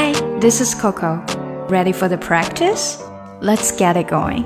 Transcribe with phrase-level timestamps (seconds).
[0.00, 1.22] Hi, this is Coco.
[1.68, 3.02] Ready for the practice?
[3.42, 4.44] Let's get it going.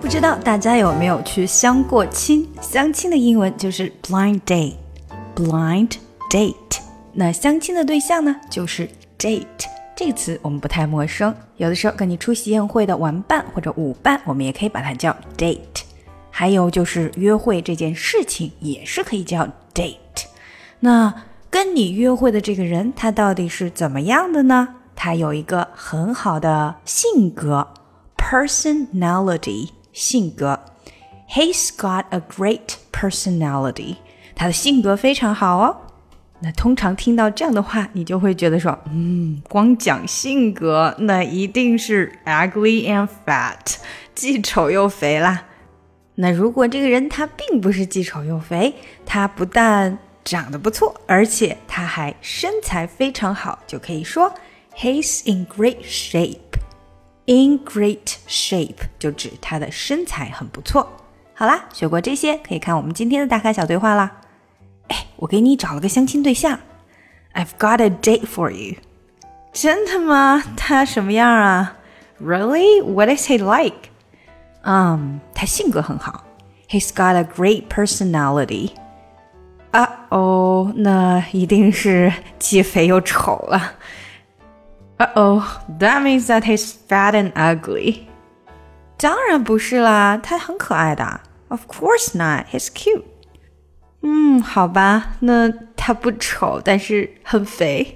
[0.00, 2.48] 不知道大家有没有去相过亲？
[2.60, 4.74] 相亲的英文就是 blind date。
[5.36, 5.92] blind
[6.28, 6.80] date。
[7.12, 9.46] 那相亲的对象呢，就是 date。
[9.94, 15.82] 这个词我们不太陌生，有的时候跟你出席宴会的玩伴或者舞伴，我们也可以把它叫 date。
[16.28, 20.24] 还有就是约会这件事情也是可以叫 date。
[20.80, 21.14] 那
[21.48, 24.74] 跟你约会的这个人，他到底是怎么样的呢？
[25.00, 27.68] 他有一个很好的性格
[28.16, 29.68] ，personality。
[29.92, 30.58] 性格
[31.30, 33.98] ，He's got a great personality。
[34.34, 35.76] 他的性格非常好哦。
[36.40, 43.76] 那通常听到这样的话，你就会觉得说，嗯，光讲性格，那一定是 ugly and fat，
[44.16, 45.44] 既丑又肥啦。
[46.16, 48.74] 那如果这个人他并不是既丑又肥，
[49.06, 54.32] 他不但长得不错，而且他还身材非常好，就可以说
[54.77, 60.91] He's in great shape。In great shape 就指他的身材很不错。
[61.33, 64.21] 好啦，学过这些，可以看我们今天的大咖小对话啦。
[64.89, 66.59] 哎，我给你找了个相亲对象，
[67.33, 68.75] I've got a date for you。
[69.53, 70.43] 真的吗？
[70.57, 71.77] 他什么样啊？
[72.21, 72.83] Really?
[72.83, 73.89] What is he like?
[74.63, 76.25] 嗯，他性格很好。
[76.69, 78.71] He's got a great personality。
[79.71, 83.75] 啊哦，那一定是既肥又丑了。
[84.97, 88.07] Uh oh, that means that he's fat and ugly.
[88.97, 91.21] 当然不是啦，他很可爱的。
[91.49, 93.03] Of course not, he's cute.
[94.01, 97.95] 嗯，好吧，那他不丑，但是很肥。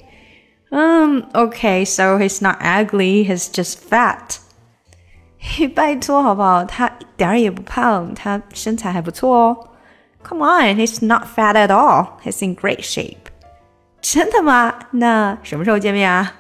[0.72, 4.38] 嗯，OK, so he's not ugly, he's just fat.
[5.40, 6.66] 嘿，拜托好不好？
[6.66, 9.70] 他一点儿也不胖，他身材还不错哦。
[10.24, 12.20] Come on, he's not fat at all.
[12.24, 13.30] He's in great shape.
[14.02, 14.74] 真的吗？
[14.92, 16.34] 那什么时候见面啊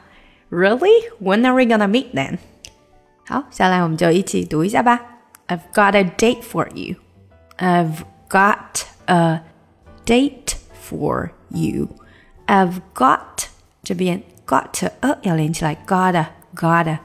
[0.51, 1.09] ？Really?
[1.19, 2.37] When are we gonna meet then?
[3.27, 4.99] 好，下来我们就一起读一下吧。
[5.47, 6.95] I've got a date for you.
[7.57, 9.41] I've got a
[10.05, 10.55] date
[10.89, 11.89] for you.
[12.45, 13.47] I've got
[13.83, 16.99] 这边 got 呃要连起来，got got a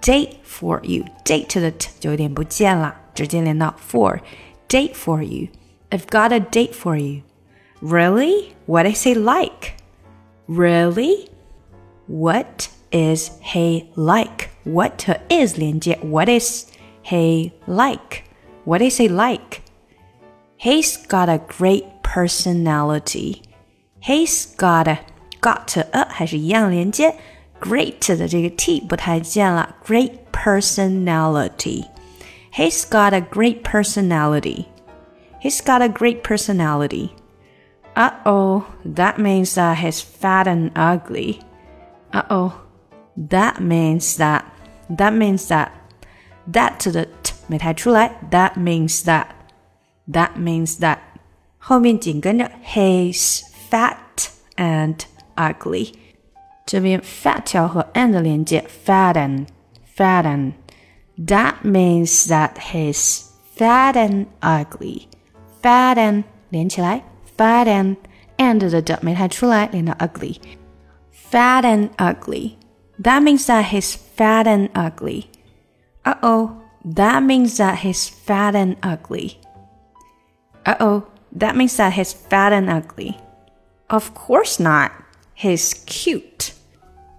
[0.00, 1.04] date for you.
[1.24, 4.20] Date 的 t 就有点不见了，直接连到 for.
[4.68, 5.48] Date for you.
[5.90, 7.22] I've got a date for you.
[7.80, 8.54] Really?
[8.66, 9.74] What is he like?
[10.48, 11.28] Really?
[12.06, 14.50] What is he like?
[14.64, 16.66] What is 连接 What is
[17.02, 18.24] he like?
[18.64, 19.62] What is he like?
[20.58, 23.42] He's got a great personality.
[24.00, 24.98] He's got a
[25.40, 27.14] got 呃还是一样连接，
[27.60, 31.84] great 的这个 t 不太见了，great personality.
[32.52, 34.66] He's got a great personality.
[35.42, 37.10] He's got a great personality.
[37.94, 41.40] Uh oh, that means that he's fat and ugly.
[42.12, 42.52] Uh oh.
[43.18, 44.44] That means that.
[44.88, 45.68] That means that.
[46.52, 48.12] That 的 t 没抬出来。
[48.30, 49.26] That means that.
[50.10, 50.98] That means that.
[51.58, 54.96] 后面紧跟着 He's fat and
[55.36, 55.94] ugly.
[56.66, 59.46] 这边 fat 要和 and 连接，fatten,
[59.96, 60.52] fatten.
[61.18, 65.02] That means that he's fat and ugly.
[65.62, 67.02] Fatten 连起来，
[67.36, 67.96] fatten
[68.36, 70.38] and 的的没抬出来，连到 ugly.
[71.30, 72.54] Fat and ugly.
[72.98, 75.30] That means that he's fat and ugly.
[76.04, 79.40] Uh oh, that means that he's fat and ugly.
[80.64, 83.18] Uh oh, that means that he's fat and ugly.
[83.90, 84.92] Of course not.
[85.34, 86.52] He's cute.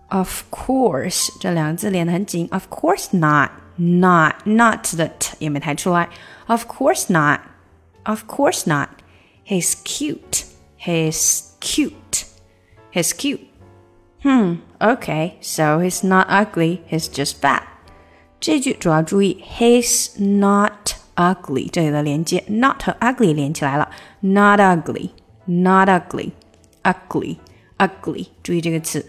[0.10, 2.48] Of course, 这两个字连得很紧。
[2.52, 6.10] Of course not, not not 的 t 也没抬出来。
[6.48, 7.42] Of course not.
[8.04, 8.90] Of course not.
[9.46, 10.46] He's cute.
[10.78, 12.26] He's cute.
[12.92, 13.42] He's cute.
[14.22, 17.64] Hmm, okay, so he's not ugly, he's just fat.
[18.40, 23.90] 这句主要注意，he's not ugly 这里的连接，not 和 ugly 连起来了，
[24.22, 25.12] not ugly,
[25.46, 26.32] not ugly,
[26.84, 27.38] ugly,
[27.78, 29.06] ugly，注意这个词，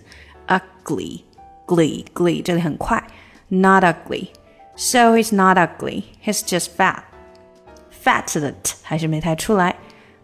[0.48, 1.22] ugly,
[1.66, 3.02] glee, glee 这里很快，
[3.48, 4.28] not ugly.
[4.76, 7.04] So he's not ugly, he's just fat.
[7.90, 9.76] Fat 的 t 还是没太出来。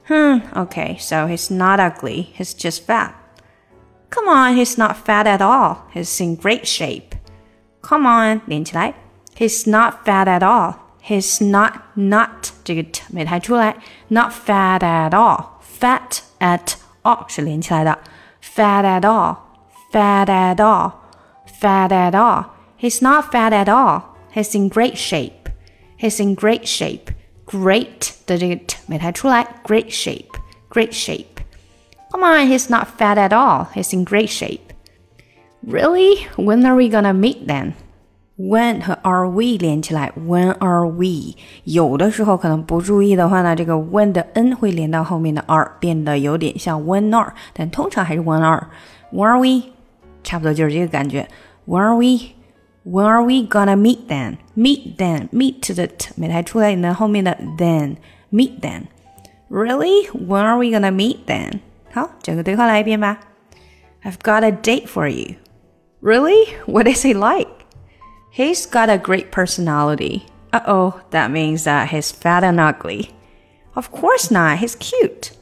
[0.06, 3.12] Hmm, okay, so he's not ugly, he's just fat.
[4.10, 5.86] Come on, he's not fat at all.
[5.92, 7.14] He's in great shape.
[7.82, 8.94] Come on, 连起来。
[9.36, 10.74] He's not fat at all.
[11.02, 13.76] He's not not 这个 t 没抬出来。
[14.08, 15.44] Not fat at all.
[15.80, 17.98] Fat at all 是连起来的。
[18.42, 19.36] Fat at all.
[19.90, 20.92] Fat at all.
[21.60, 22.44] Fat at all.
[22.78, 24.02] He's not fat at all.
[24.34, 25.50] He's in great shape.
[25.98, 27.12] He's in great shape.
[27.46, 29.46] Great 的这个 t 没抬出来。
[29.64, 30.30] Great shape.
[30.70, 31.35] Great shape.
[32.16, 33.68] Come on, he's not fat at all.
[33.74, 34.72] He's in great shape.
[35.66, 36.26] Really?
[36.36, 37.72] When are we gonna meet then?
[38.38, 41.36] When 和 are we 连起来，When are we？
[41.64, 49.70] 有的时候可能不注意的话呢，这个 when 的 n 会连到后面的 are，变得有点像 when are，但通常还是 when are。When are we？
[50.24, 51.28] 差不多就是这个感觉。
[51.66, 54.38] When are we？When are we gonna meet then?
[54.56, 55.28] Meet then.
[55.28, 57.96] Meet 的 t 没太出来呢，后面的 then
[58.32, 58.84] meet then.
[59.50, 60.08] Really?
[60.10, 61.60] When are we gonna meet then?
[61.92, 63.18] 好，整个对话来一遍吧。
[64.04, 65.36] I've got a date for you.
[66.00, 66.56] Really?
[66.66, 67.48] What is he like?
[68.34, 70.22] He's got a great personality.
[70.52, 73.10] Uh oh, that means that he's fat and ugly.
[73.74, 75.32] Of course not, he's cute.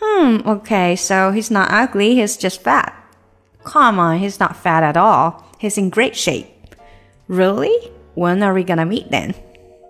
[0.00, 2.92] Hmm, okay, so he's not ugly, he's just fat.
[3.64, 5.44] Come on, he's not fat at all.
[5.58, 6.76] He's in great shape.
[7.26, 7.92] Really?
[8.14, 9.34] When are we gonna meet then?